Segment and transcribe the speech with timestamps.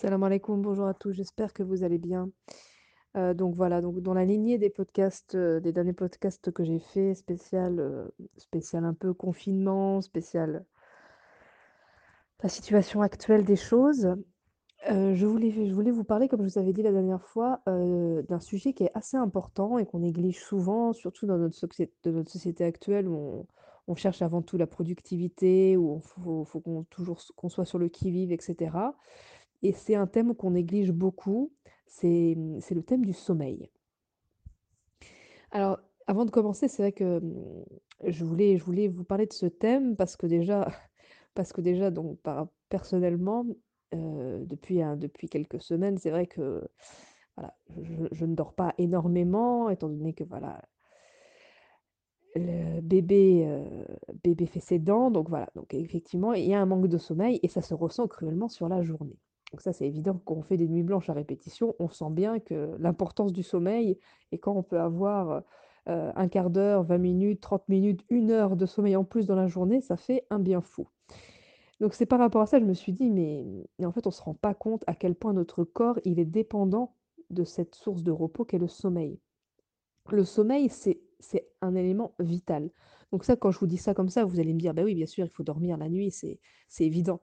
[0.00, 2.30] Salam alaikoum, bonjour à tous, j'espère que vous allez bien.
[3.16, 6.78] Heu, donc voilà, donc dans la lignée des podcasts, heu, des derniers podcasts que j'ai
[6.78, 10.64] fait spécial, heu, spécial un peu confinement, spécial
[12.44, 14.14] la situation actuelle des choses,
[14.88, 18.38] je voulais je voulais vous parler, comme je vous avais dit la dernière fois, d'un
[18.38, 23.48] sujet qui est assez important et qu'on néglige souvent, surtout dans notre société actuelle où
[23.88, 27.80] on cherche avant tout la productivité, où on faut faut qu'on toujours qu'on soit sur
[27.80, 28.94] le qui-vive et cetera
[29.62, 31.52] et c'est un thème qu'on néglige beaucoup,
[31.86, 33.70] c'est, mmh, c'est le thème du sommeil.
[35.50, 37.64] Alors, avant de commencer, c'est vrai que, mmh,
[38.06, 40.68] je voulais vous parler de ce thème parce que déjà
[41.34, 43.44] parce que déjà donc par personnellement,
[43.94, 46.62] heu, depuis depuis quelques semaines, c'est vrai que,
[48.12, 50.60] je ne dors pas énormément étant donné que voilà
[52.34, 53.86] le bébé, heu,
[54.24, 57.38] bébé fait ses dents, donc voilà, donc effectivement, il y a un manque de sommeil
[57.42, 59.18] et ça se ressent cruellement sur la journée.
[59.52, 62.38] Donc ça, c'est évident quand on fait des nuits blanches à répétition, on sent bien
[62.38, 63.98] que l'importance du sommeil
[64.30, 65.42] et quand on peut avoir,
[65.88, 69.46] heu, 1/4 d'heure, 20 minutes, 30 minutes, 1 heure de sommeil en plus dans la
[69.46, 70.86] journée, ça fait un bien fou.
[71.80, 73.44] Donc c'est par rapport à ça, je me suis dit: «Mais
[73.86, 76.94] en fait, on se rend pas compte à quel point notre corps, il est dépendant
[77.30, 79.20] de cette source de repos qu'est le sommeil».
[80.10, 81.02] Le sommeil, c'est
[81.62, 82.70] un élément vital.
[83.12, 84.94] Donc ça, quand je vous dis ça comme ça, vous allez me dire: «Bah oui,
[84.94, 86.40] bien sûr, il faut dormir la nuit, c'est
[86.80, 87.20] évident».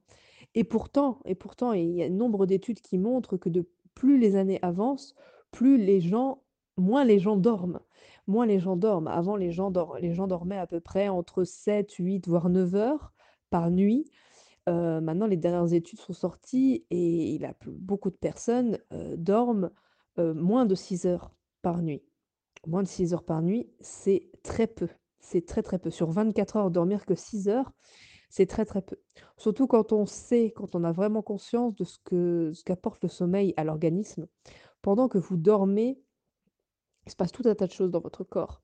[0.55, 4.35] Et pourtant et pourtant, il y a nombre d'études qui montrent que de plus les
[4.35, 5.15] années avancent,
[5.51, 6.41] plus les gens
[6.77, 7.79] moins les gens dorment.
[8.27, 9.07] Moins les gens dorment.
[9.07, 13.13] Avant, les gens dor les gens dormaient à peu près entre 7-8 voire 9 heures
[13.49, 14.05] par nuit.
[14.69, 19.71] Heu, maintenant, les dernières études sont sorties et la p beaucoup de personnes, heu, dorment,
[20.19, 21.31] heu, moins de 6 heures
[21.63, 22.03] par nuit.
[22.67, 24.89] Moins de 6 heures par nuit, c'est très peu.
[25.19, 25.89] C'est très, très peu.
[25.91, 27.71] Sur 24 heures, dormir que 6 heures,
[28.35, 28.97] c'est très, très peu.
[29.37, 33.09] Surtout quand on sait, quand on a vraiment conscience de ce que ce qu'apporte le
[33.09, 34.27] sommeil à l'organisme.
[34.81, 35.99] Pendant que vous dormez
[37.07, 38.61] il se passe tout un tas de choses dans votre corps.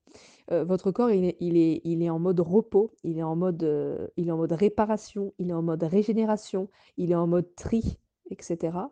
[0.52, 1.37] Heu, votre corps, il est
[1.83, 5.33] il est en mode repos, il est en mode, heu, il est en mode réparation,
[5.39, 7.99] il est en mode régénération, il est en mode tri
[8.32, 8.92] et cetera.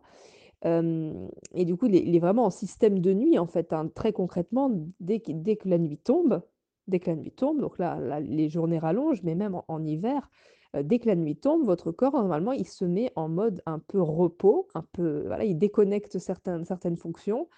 [0.64, 3.90] Hem et du coup, il est vraiment en système de nuit, en fait, hein.
[3.96, 6.42] Très concrètement, dès que dès que la nuit tombe
[6.88, 10.30] dès que la nuit tombe, donc là les journées rallongent, mais même en hiver,
[10.76, 13.80] heu, dès que la nuit tombe, votre corps, normalement, il se met en mode un
[13.80, 17.50] peu repos, un peu voilà, il déconnecte certaines certaines fonctions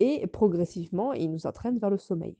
[0.00, 2.36] et progressivement, il nous entraîne vers le sommeil.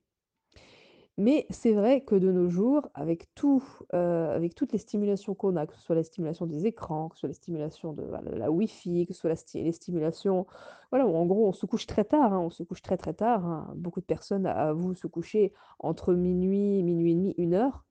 [1.19, 5.57] Mais c'est vrai que de nos jours, avec tout, heu, avec toutes les stimulations qu'on
[5.57, 8.03] a, que ce soit la stimulation des écrans, que ce soit les stimulations de
[8.37, 10.47] la Wi-Fi, que ce soit la les stimulations
[10.91, 13.45] voilà, en gros, on se couche très tard, hein, on se couche très, très tard,
[13.47, 13.73] hein.
[13.77, 17.85] Beaucoup de personnes avouent se coucher entre 00:00, 00:30, 01:00,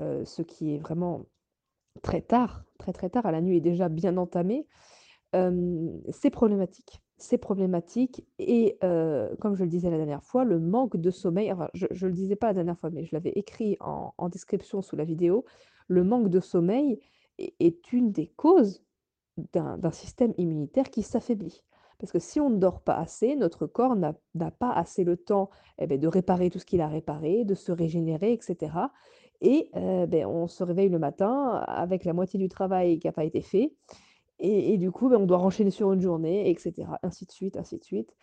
[0.00, 1.26] heu, ce qui est vraiment
[2.02, 4.66] très tard, très, très tard, la nuit est déjà bien entamée.
[5.32, 7.00] C'est problématique.
[7.16, 8.78] C'est problématique et
[9.40, 12.36] comme je le disais la dernière fois, le manque de sommeil je je le disais
[12.36, 15.44] pas la dernière fois, mais je l'avais écrit en description sous la vidéo.
[15.88, 17.00] Le manque de sommeil
[17.38, 18.84] est une des causes
[19.52, 21.62] d'un système immunitaire qui s'affaiblit.
[21.98, 25.50] Parce que si on ne dort pas assez, notre corps n'a pas assez le temps
[25.78, 28.92] et beh, de réparer tout ce qu'il a à réparer, de se régénérer et cetera
[29.44, 29.70] et
[30.08, 33.42] beh, on se réveille le matin avec la moitié du travail qui a pas été
[33.42, 33.72] fait
[34.40, 37.56] et du coup, bah, on doit renchaîner sur une journée et cetera, ainsi de suite,
[37.56, 38.14] ainsi de suite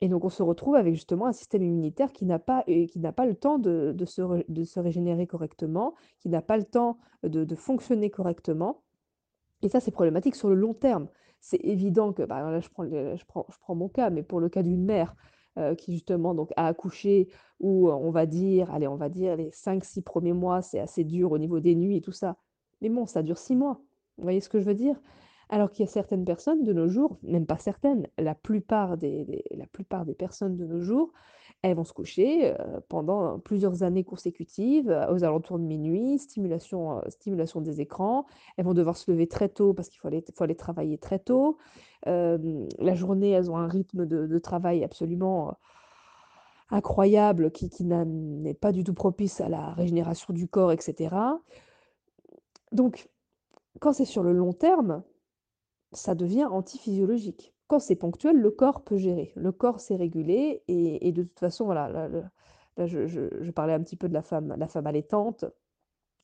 [0.00, 3.12] et donc on se retrouve avec justement un système immunitaire qui n'a pas qui n'a
[3.12, 6.98] pas le temps de de se de se régénérer correctement, qui n'a pas le temps
[7.22, 8.82] de de fonctionner correctement
[9.62, 11.08] et ça, c'est problématique sur le long terme.
[11.40, 14.40] C'est évident que, bah, là, je prends je prends je prends mon cas, mais pour
[14.40, 15.14] le cas d'une mère,
[15.58, 17.28] heu, qui justement donc a accouché
[17.60, 21.32] où on va dire, allez, on va dire les 5-6 premiers mois, c'est assez dur
[21.32, 22.36] au niveau des nuits et tout ça.
[22.80, 23.80] Mais bon, ça dure 6 mois.
[24.18, 25.00] Vous voyez ce que je veux dire?
[25.48, 29.44] Alors qu'il y a certaines personnes de nos jours, même pas certaines, la plupart des
[29.50, 31.12] la plupart des personnes de nos jours,
[31.62, 32.54] elles vont se coucher,
[32.88, 38.26] pendant plusieurs années consécutives, aux alentours de 00:00, stimulation, stimulation des écrans.
[38.56, 41.18] Elles vont devoir se lever très tôt parce qu'il faut aller faut aller travailler très
[41.20, 41.58] tôt.
[42.06, 45.54] Hem, la journée, elles ont un rythme de de travail absolument
[46.70, 51.40] incroyable qui qui n'est pas du tout propice à la régénération du corps et cetera.
[52.72, 53.08] Donc
[53.80, 55.02] quand c'est sur le long terme,
[55.92, 57.54] ça devient antiphysiologique.
[57.80, 59.32] C'est ponctuel, le corps peut gérer.
[59.36, 63.72] Le corps sait réguler et et de toute façon, voilà, là là je je parlais
[63.74, 65.44] un petit peu de la femme la femme allaitante.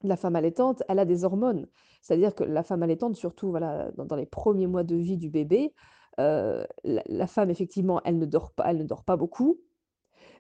[0.05, 1.69] La femme allaitante, elle a des hormones.
[2.03, 5.75] C'est-à-dire que la femme allaitante, surtout, voilà, dans les 1ers mois de vie du bébé,
[6.21, 9.61] heu, la la femme, effectivement, elle ne dort pas elle ne dort pas beaucoup,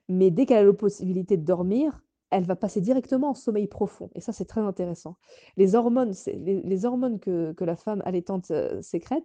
[0.08, 4.10] mais dès qu'elle a la possibilité de dormir, elle va passer directement en sommeil profond
[4.14, 5.16] et ça, c'est très intéressant.
[5.56, 9.24] Les hormones, les hormones que la femme allaitante, heu, sécrète,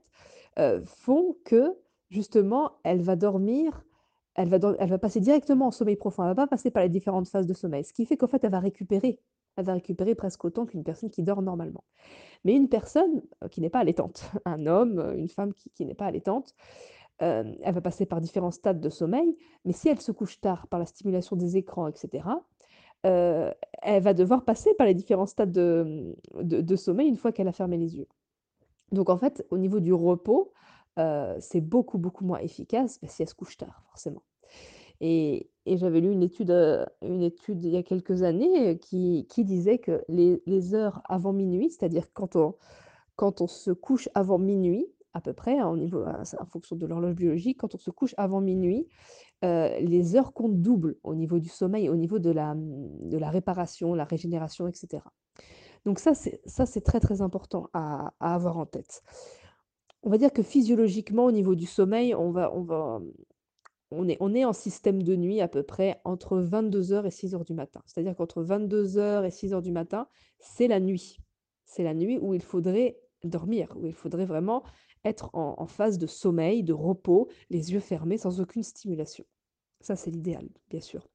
[0.59, 1.75] heu, font que,
[2.09, 3.83] justement, elle va dormir,
[4.35, 6.23] elle va passer directement en sommeil profond.
[6.23, 7.83] Elle va pas passer par les différentes phases de sommeil.
[7.83, 9.19] Ce qui fait qu'en fait, elle va récupérer.
[9.55, 11.83] Elle va récupérer presque autant qu'une personne qui dort normalement.
[12.45, 16.07] Mais une personne, heu, qui n'est pas allaitante, un homme, une femme qui n'est pas
[16.07, 16.55] allaitante,
[17.19, 20.67] hem, elle va passer par différents stades de sommeil, mais si elle se couche tard
[20.67, 21.93] par la stimulation des écrans et
[23.05, 23.51] heu,
[23.81, 27.47] elle va devoir passer par les différents stades de, mmh, de sommeil une fois qu'elle
[27.47, 28.07] a fermé les yeux.
[28.91, 30.51] Donc en fait, au niveau du repos,
[30.99, 34.23] heu, c'est beaucoup, beaucoup moins efficace, bah, si elle se couche tard, forcément.
[35.01, 39.79] Et j'avais lu une étude, heu, une étude il y a quelques années, qui disait
[39.79, 42.55] que les heures avant minuit, c'est-à-dire quand on
[43.15, 46.75] quand on se couche avant minuit, à peu près, hein, au niveau, c'est en fonction
[46.75, 48.87] de l'horloge biologique, quand on se couche avant minuit,
[49.43, 52.55] heu, les heures comptent double au niveau du sommeil, au niveau de la,
[53.29, 55.11] réparation, la régénération et cetera.
[55.85, 59.03] Donc ça, c'est très, très important à avoir en tête.
[60.01, 62.35] On va dire que physiologiquement, au niveau du sommeil, on
[64.33, 67.81] est en système de nuit à peu près entre 22:00 et 6:00 du matin.
[67.85, 70.07] C'est-à-dire qu'entre 22:00 et 6:00 du matin,
[70.39, 71.19] c'est la nuit.
[71.65, 74.63] C'est la nuit où il faudrait dormir, où il faudrait vraiment
[75.05, 79.25] être en phase de sommeil, de repos, les yeux fermés, sans aucune stimulation.
[79.83, 81.07] Ça, c'est l'idéal, bien sûr.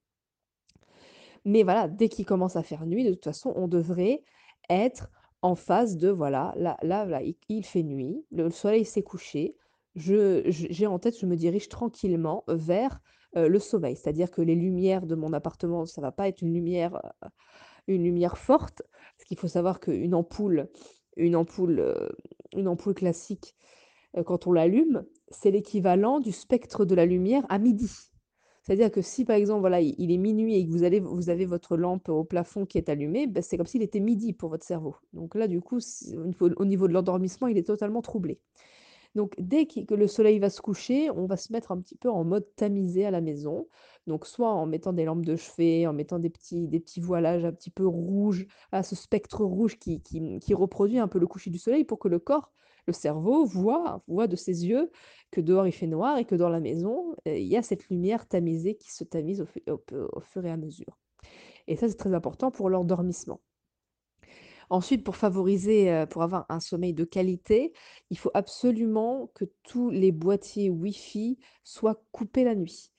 [1.44, 4.22] Mais voilà, dès qu'il commence à faire nuit, de toute façon, on devrait
[4.70, 5.10] être
[5.42, 9.56] en phase de voilà, là là là, il fait nuit, le soleil s'est couché,
[9.94, 13.00] je je j'ai en tête, je me dirige tranquillement vers,
[13.36, 13.96] heu, le sommeil.
[13.96, 17.28] C'est-à-dire que les lumières de mon appartement, ça va pas être une lumière, heu,
[17.88, 18.82] une lumière forte.
[19.16, 20.68] Parce qu'il faut savoir qu'une ampoule
[21.16, 22.10] une ampoule, heu,
[22.56, 23.56] une ampoule classique,
[24.26, 27.90] quand on l'allume, c'est l'équivalent du spectre de la lumière à midi.
[28.68, 32.10] C'est-à-dire que si, par exemple, voilà, il est minuit et que vous avez votre lampe
[32.10, 34.94] au plafond qui est allumée, bah, c'est comme s'il était midi pour votre cerveau.
[35.14, 35.78] Donc là, du coup,
[36.14, 38.38] au niveau au niveau de l'endormissement, il est totalement troublé.
[39.14, 42.10] Donc dès que le soleil va se coucher, on va se mettre un petit peu
[42.10, 43.66] en mode tamisé à la maison.
[44.06, 47.46] Donc soit en mettant des lampes de chevet, en mettant des petits des petits voilages
[47.46, 51.48] un petit peu rouges, à ce spectre rouge qui qui reproduit un peu le coucher
[51.48, 52.52] du soleil pour que le corps,
[52.88, 54.90] le cerveau voit voit de ses yeux
[55.30, 57.88] que dehors il fait noir et que dans la maison, heu, il y a cette
[57.90, 60.98] lumière tamisée qui se tamise au fur et à mesure.
[61.68, 63.40] Et ça, c'est très important pour l'endormissement.
[64.70, 67.72] Ensuite, pour favoriser, heu, pour avoir un sommeil de qualité,
[68.10, 72.92] il faut absolument que tous les boîtiers Wi-Fi soient coupés la nuit.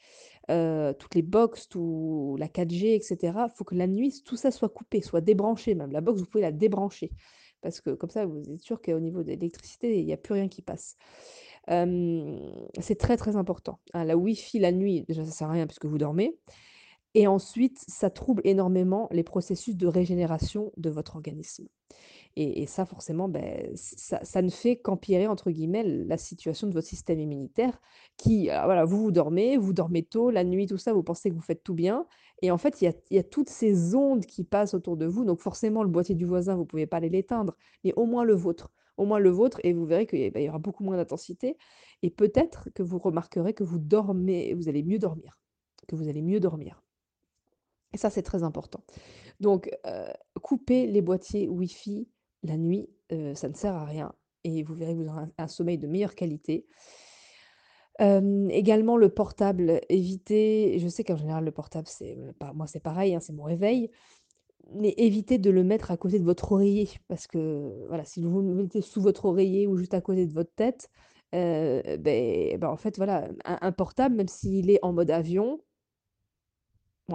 [0.51, 4.51] Heu, toutes les box, tout la 4G et cetera, faut que la nuit, tout ça
[4.51, 5.91] soit coupé, soit débranché même.
[5.91, 7.11] La box, vous pouvez la débrancher
[7.61, 10.33] parce que comme ça, vous êtes sûr qu'au niveau de l'électricité, il y a plus
[10.33, 10.97] rien qui passe.
[11.67, 14.03] C'est très, très important, hein.
[14.03, 16.35] La Wi-Fi la nuit, déjà ça sert à rien puisque vous dormez
[17.15, 21.67] et ensuite, ça trouble énormément les processus de régénération de votre organisme.
[22.35, 26.87] Et ça forcément, beh, ç ça ne fait qu'empirer entre guillemets «la situation de votre
[26.87, 27.81] système immunitaire»
[28.17, 31.29] qui alors voilà, vous, vous dormez, vous dormez tôt, la nuit, tout ça, vous pensez
[31.29, 32.05] que vous faites tout bien
[32.41, 35.41] et en fait, il y a toutes ces ondes qui passent autour de vous, donc
[35.41, 38.71] forcément le boîtier du voisin, vous pouvez pas aller l'éteindre, mais au moins le vôtre.
[38.97, 41.57] Au moins le vôtre et vous verrez qu'il il y aura beaucoup moins d'intensité
[42.03, 45.39] et peut-être que vous remarquerez que vous dormez vous allez mieux dormir,
[45.87, 46.81] que vous allez mieux dormir.
[47.93, 48.83] Et ça, c'est très important.
[49.39, 50.07] Donc, heu,
[50.41, 52.07] coupez les boîtiers Wi-Fi
[52.43, 52.89] la nuit,
[53.33, 54.13] ça ne sert à rien
[54.43, 56.65] et vous verrez que vous aurez un sommeil de meilleure qualité.
[57.99, 62.17] Également le portable, évitez je sais qu'en général le portable c'est,
[62.55, 63.91] moi c'est pareil, hein, c'est mon réveil,
[64.73, 68.41] mais évitez de le mettre à côté de votre oreiller parce que, voilà, si vous
[68.41, 70.89] le mettez sous votre oreiller ou juste à côté de votre tête,
[71.33, 75.59] beh bah, en fait, voilà, un portable, même s'il est en mode avion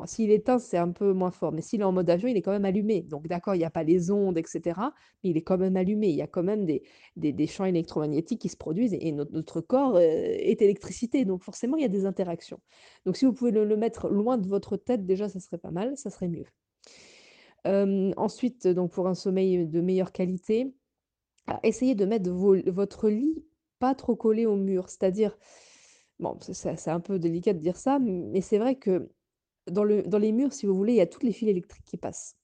[0.07, 2.37] S'il est éteint, c'est un peu moins fort, mais s'il est en mode avion, il
[2.37, 3.03] est quand même allumé.
[3.03, 5.77] Donc d'accord, il y a pas les ondes et cetera, mais il est quand même
[5.77, 6.09] allumé.
[6.09, 6.83] Il y a quand même des
[7.17, 11.83] des champs électromagnétiques qui se produisent et notre corps, heu, est électricité, donc forcément, il
[11.83, 12.61] y a des interactions.
[13.07, 15.97] Donc si vous pouvez le mettre loin de votre tête, déjà, ça serait pas mal,
[15.97, 16.47] ça serait mieux.
[17.65, 20.75] Hem, ensuite, donc pour un sommeil de meilleure qualité,
[21.63, 23.45] essayez de mettre votre lit
[23.79, 24.89] pas trop collé au mur.
[24.89, 25.37] C'est-à-dire,
[26.19, 29.11] bon, c'est un peu délicat de dire ça, mais c'est vrai que
[29.71, 31.85] dans le dans les murs, si vous voulez, il y a toutes les fils électriques
[31.85, 32.37] qui passent.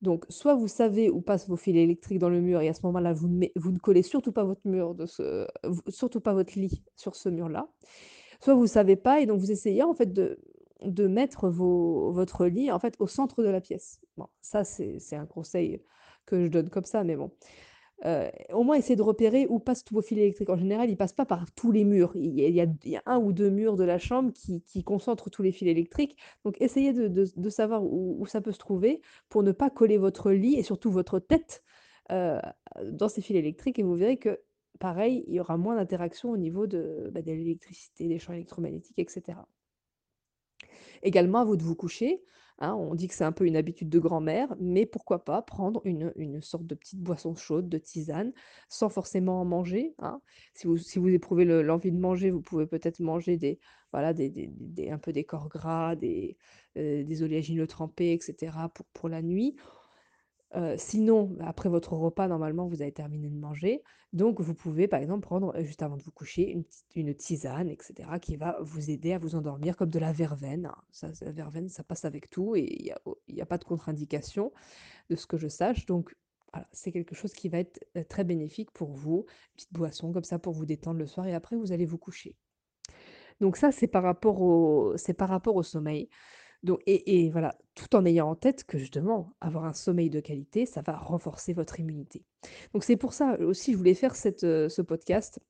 [0.00, 2.80] Donc soit vous savez où passent vos fils électriques dans le mur et à ce
[2.84, 4.60] moment-là, vous ne ne collez surtout pas votre
[6.58, 7.68] lit sur ce mur-là.
[8.40, 12.70] Soit vous savez pas et donc vous essayez en fait de mettre votre lit
[13.00, 14.00] au centre de la pièce.
[14.16, 15.82] Bon, ça c'est un conseil
[16.26, 17.32] que je donne comme ça, mais bon.
[18.04, 20.50] Heu, au moins essayer de repérer où passent tous vos fils électriques.
[20.50, 22.12] En général, ils passent pas par tous les murs.
[22.16, 22.60] Il y
[22.96, 26.16] a 1 ou 2 murs de la chambre qui qui concentrent tous les fils électriques.
[26.44, 30.54] Donc essayez de savoir où ça peut se trouver pour ne pas coller votre lit
[30.56, 31.62] et surtout votre tête,
[32.12, 32.38] heu,
[32.84, 34.40] dans ces fils électriques et vous verrez que,
[34.78, 38.98] pareil, il y aura moins d'interaction au niveau de, bah, de l'électricité, des champs électromagnétiques
[38.98, 39.48] et cetera.
[41.02, 42.22] Également, à vous de vous coucher,
[42.58, 45.80] hein, on dit que c'est un peu une habitude de grand-mère, mais pourquoi pas prendre
[45.84, 48.32] une une sorte de petite boisson chaude, de tisane,
[48.68, 50.20] sans forcément en manger, hein.
[50.54, 53.58] Si vous si vous éprouvez le l'envie de manger, vous pouvez peut-être manger des
[53.92, 56.36] voilà, des des des un peu des corps gras, des,
[56.76, 59.56] heu, des oléagineux trempés et cetera pour pour la nuit.
[60.76, 63.82] Sinon, bah, après votre repas, normalement, vous avez terminé de manger,
[64.14, 66.56] donc vous pouvez, par exemple, prendre, juste avant de vous coucher,
[66.94, 70.66] une tisane et cetera qui va vous aider à vous endormir comme de la verveine,
[70.66, 70.76] hein.
[70.90, 73.46] Ça la verveine, ça passe avec tout et il y a au il y a
[73.46, 74.52] pas de contre-indication
[75.10, 76.16] de ce que je sache, donc
[76.52, 79.26] voilà, c'est quelque chose qui va être, très bénéfique pour vous.
[79.28, 81.98] Une petite boisson comme ça pour vous détendre le soir et après vous allez vous
[81.98, 82.36] coucher.
[83.40, 84.96] Donc ça, c'est par rapport au
[85.62, 86.08] sommeil.
[86.62, 90.66] Donc et voilà, tout en ayant en tête que justement, avoir un sommeil de qualité,
[90.66, 92.24] ça va renforcer votre immunité.
[92.74, 95.40] Donc c'est pour ça aussi, je voulais faire heu, ce podcast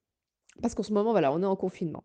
[0.62, 2.04] parce qu'en ce moment, voilà, on est en confinement.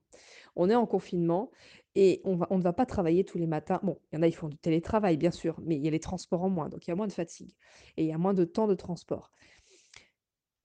[0.55, 1.51] On est en confinement
[1.95, 3.79] et on on ne va pas travailler tous les matins.
[3.83, 5.91] Bon, il y en a, ils font du télétravail, bien sûr, mais il y a
[5.91, 7.51] les transports en moins, donc il y a moins de fatigue
[7.97, 9.31] et il y a moins de temps de transport.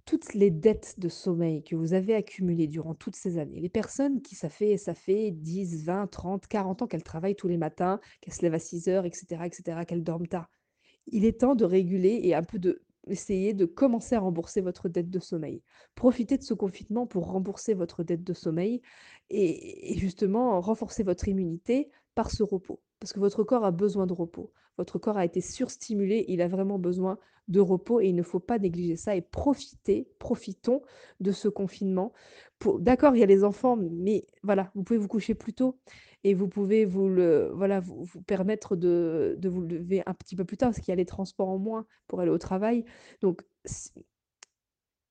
[0.08, 4.22] Toutes les dettes de sommeil que vous avez accumulées durant toutes ces années, les personnes
[4.22, 8.54] qui ça fait ça fait 10-20-30-40 ans qu'elles travaillent tous les matins, qu'elles se lèvent
[8.54, 10.48] à 6:00 et cetera et cetera, qu'elles dorment tard.
[11.08, 14.88] Il est temps de réguler et un peu de essayer de commencer à rembourser votre
[14.88, 15.62] dette de sommeil.
[15.94, 18.80] Profitez de ce confinement pour rembourser votre dette de sommeil
[19.28, 22.80] et justement renforcer votre immunité par ce repos.
[22.98, 24.52] Parce que votre corps a besoin de repos.
[24.78, 27.18] Votre corps a été surstimulé, il a vraiment besoin
[27.48, 30.82] de repos et il ne faut pas négliger ça et profiter, profitons
[31.20, 32.12] de ce confinement
[32.58, 35.78] pour d'accord, il y a les enfants, mais voilà, vous pouvez vous coucher plus tôt
[36.24, 40.44] et vous pouvez vous le voilà, vous permettre de de vous lever un petit peu
[40.44, 42.84] plus tard parce qu'il y a les transports en moins pour aller au travail.
[43.20, 43.42] Donc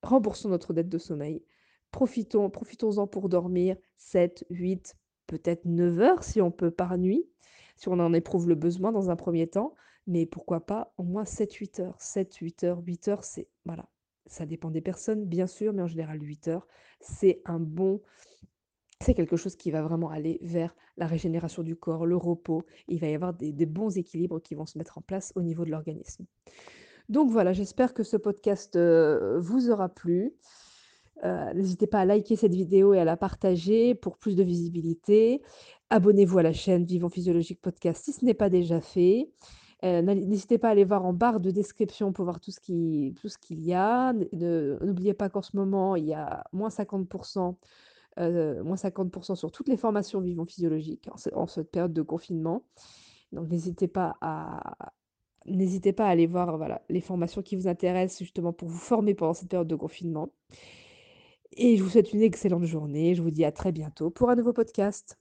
[0.02, 1.42] remboursons notre dette de sommeil.
[1.90, 4.94] Profitons profitons-en pour dormir 7-8,
[5.26, 7.24] peut-être 9 heures si on peut par nuit,
[7.78, 9.74] si on en éprouve le besoin dans un premier temps,
[10.06, 11.96] mais pourquoi pas au moins 7-8 heures.
[11.98, 13.88] 7-8 heures, 8 heures, c'est voilà,
[14.26, 16.66] ça dépend des personnes bien sûr, mais en général 8 heures,
[17.00, 18.02] c'est un bon
[19.00, 22.64] c'est quelque chose qui va vraiment aller vers la régénération du corps, le repos.
[22.88, 25.64] Il va y avoir des bons équilibres qui vont se mettre en place au niveau
[25.64, 26.26] de l'organisme.
[27.08, 30.34] Donc voilà, j'espère que ce podcast, heu, vous aura plu.
[31.24, 35.42] Heu, n'hésitez pas à liker cette vidéo et à la partager pour plus de visibilité.
[35.90, 39.30] Abonnez-vous à la chaîne Vivons Physiologique Podcast si ce n'est pas déjà fait.
[39.82, 43.60] N'al n'hésitez pas à aller voir en barre de description pour voir tout ce qu'il
[43.60, 44.12] y a.
[44.12, 47.56] N'oubliez pas qu'en ce moment, il y a -50
[48.18, 52.64] heu, -50 sur toutes les formations Vivons Physiologique en en cette période de confinement.
[53.32, 54.94] Donc n'hésitez pas à
[55.46, 59.14] n'hésitez pas à aller voir, voilà, les formations qui vous intéressent justement pour vous former
[59.14, 60.30] pendant cette période de confinement.
[61.52, 63.14] Et je vous souhaite une excellente journée.
[63.14, 65.18] Je vous dis à très bientôt pour un nouveau podcast.